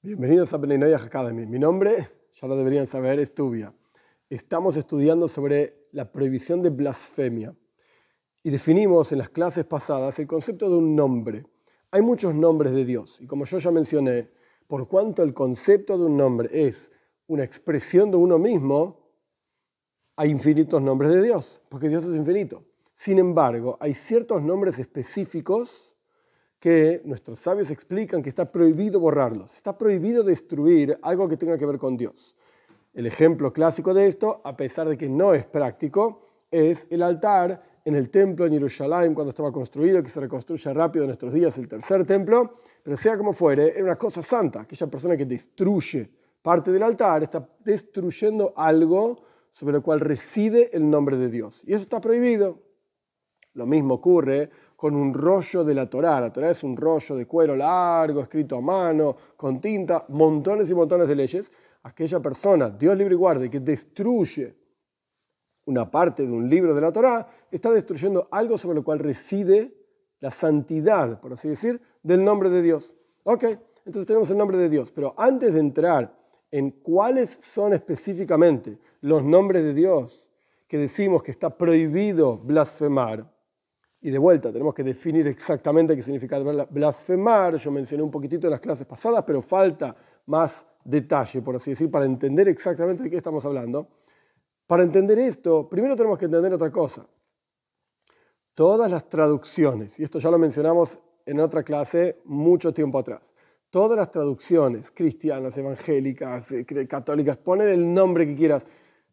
[0.00, 1.44] Bienvenidos a Beninoyah Academy.
[1.44, 2.08] Mi nombre,
[2.40, 3.74] ya lo deberían saber, es Tubia.
[4.30, 7.52] Estamos estudiando sobre la prohibición de blasfemia
[8.44, 11.46] y definimos en las clases pasadas el concepto de un nombre.
[11.90, 14.30] Hay muchos nombres de Dios y como yo ya mencioné,
[14.68, 16.92] por cuanto el concepto de un nombre es
[17.26, 19.00] una expresión de uno mismo,
[20.14, 22.62] hay infinitos nombres de Dios, porque Dios es infinito.
[22.94, 25.87] Sin embargo, hay ciertos nombres específicos
[26.58, 31.66] que nuestros sabios explican que está prohibido borrarlos, está prohibido destruir algo que tenga que
[31.66, 32.36] ver con Dios.
[32.94, 37.62] El ejemplo clásico de esto, a pesar de que no es práctico, es el altar
[37.84, 41.56] en el templo en Jerusalén cuando estaba construido, que se reconstruye rápido en nuestros días,
[41.58, 44.62] el tercer templo, pero sea como fuere, era una cosa santa.
[44.62, 46.10] Aquella persona que destruye
[46.42, 49.22] parte del altar está destruyendo algo
[49.52, 51.62] sobre lo cual reside el nombre de Dios.
[51.64, 52.62] Y eso está prohibido.
[53.54, 56.20] Lo mismo ocurre con un rollo de la Torá.
[56.20, 60.74] La Torá es un rollo de cuero largo, escrito a mano, con tinta, montones y
[60.74, 61.50] montones de leyes.
[61.82, 64.56] Aquella persona, Dios libre y guarde, que destruye
[65.66, 69.74] una parte de un libro de la Torá, está destruyendo algo sobre lo cual reside
[70.20, 72.94] la santidad, por así decir, del nombre de Dios.
[73.24, 73.46] Ok,
[73.84, 76.16] entonces tenemos el nombre de Dios, pero antes de entrar
[76.52, 80.30] en cuáles son específicamente los nombres de Dios
[80.68, 83.28] que decimos que está prohibido blasfemar,
[84.00, 87.56] y de vuelta, tenemos que definir exactamente qué significa blasfemar.
[87.56, 89.96] Yo mencioné un poquitito en las clases pasadas, pero falta
[90.26, 93.88] más detalle, por así decir, para entender exactamente de qué estamos hablando.
[94.66, 97.06] Para entender esto, primero tenemos que entender otra cosa.
[98.54, 103.32] Todas las traducciones, y esto ya lo mencionamos en otra clase mucho tiempo atrás,
[103.70, 108.66] todas las traducciones cristianas, evangélicas, eh, católicas, ponen el nombre que quieras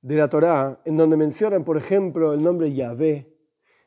[0.00, 3.31] de la Torá, en donde mencionan, por ejemplo, el nombre Yahvé,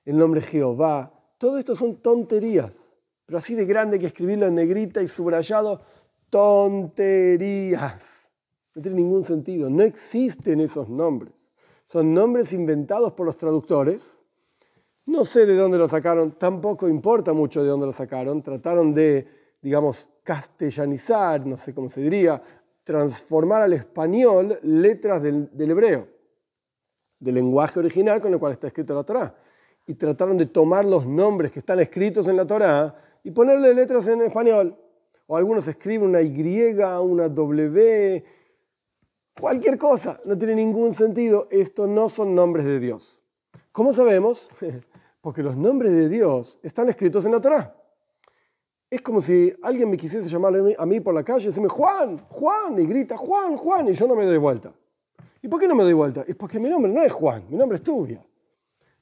[0.06, 1.12] el nombre Jehová.
[1.38, 5.82] Todo esto son tonterías, pero así de grande que escribirlo en negrita y subrayado,
[6.30, 8.30] tonterías.
[8.76, 11.52] No tiene ningún sentido, no existen esos nombres.
[11.86, 14.24] Son nombres inventados por los traductores.
[15.06, 18.42] No sé de dónde lo sacaron, tampoco importa mucho de dónde lo sacaron.
[18.42, 19.28] Trataron de,
[19.62, 22.42] digamos, castellanizar, no sé cómo se diría,
[22.84, 26.08] transformar al español letras del, del hebreo,
[27.20, 29.36] del lenguaje original con el cual está escrito la Torah
[29.88, 34.08] y trataron de tomar los nombres que están escritos en la Torá y ponerle letras
[34.08, 34.78] en español.
[35.28, 38.24] O algunos escriben una Y, una W,
[39.40, 41.48] cualquier cosa, no tiene ningún sentido.
[41.50, 43.22] Esto no son nombres de Dios.
[43.72, 44.48] ¿Cómo sabemos?
[45.22, 47.76] Porque los nombres de Dios están escritos en la Torá.
[48.90, 52.24] Es como si alguien me quisiese llamar a mí por la calle y decirme Juan,
[52.30, 54.72] Juan, y grita Juan, Juan, y yo no me doy vuelta.
[55.42, 56.24] ¿Y por qué no me doy vuelta?
[56.28, 58.24] Es porque mi nombre no es Juan, mi nombre es Tubia.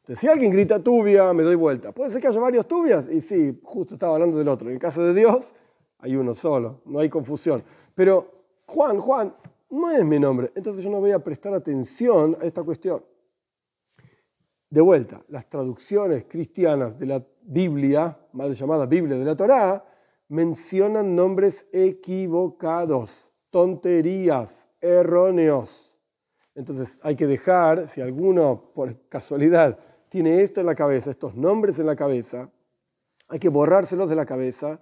[0.03, 1.93] Entonces, si alguien grita tubia, me doy vuelta.
[1.93, 4.67] Puede ser que haya varios tubias, y sí, justo estaba hablando del otro.
[4.67, 5.53] En el caso de Dios,
[5.99, 7.63] hay uno solo, no hay confusión.
[7.95, 8.27] Pero
[8.65, 9.33] Juan, Juan,
[9.69, 10.51] no es mi nombre.
[10.55, 13.01] Entonces yo no voy a prestar atención a esta cuestión.
[14.69, 19.85] De vuelta, las traducciones cristianas de la Biblia, mal llamada Biblia de la Torá,
[20.27, 25.93] mencionan nombres equivocados, tonterías, erróneos.
[26.55, 29.79] Entonces hay que dejar, si alguno por casualidad
[30.13, 32.47] tiene esto en la cabeza, estos nombres en la cabeza,
[33.29, 34.79] hay que borrárselos de la cabeza.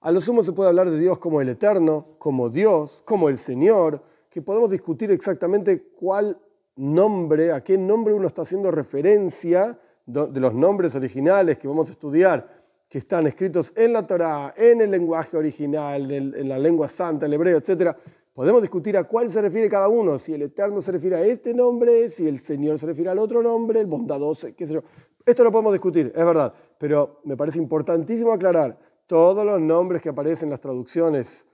[0.00, 3.36] A lo sumo se puede hablar de Dios como el Eterno, como Dios, como el
[3.36, 6.40] Señor, que podemos discutir exactamente cuál
[6.76, 11.92] nombre, a qué nombre uno está haciendo referencia de los nombres originales que vamos a
[11.92, 12.48] estudiar,
[12.88, 17.34] que están escritos en la Torá, en el lenguaje original, en la lengua santa, el
[17.34, 17.94] hebreo, etc.
[18.34, 21.52] Podemos discutir a cuál se refiere cada uno, si el Eterno se refiere a este
[21.52, 24.82] nombre, si el Señor se refiere al otro nombre, el bondadoso, qué sé yo.
[25.26, 30.08] Esto lo podemos discutir, es verdad, pero me parece importantísimo aclarar, todos los nombres que
[30.08, 31.46] aparecen en las traducciones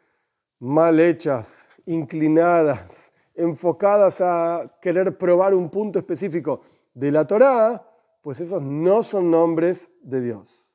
[0.61, 6.61] mal hechas, inclinadas, enfocadas a querer probar un punto específico
[6.95, 7.85] de la Torá,
[8.23, 10.68] pues esos no son nombres de Dios.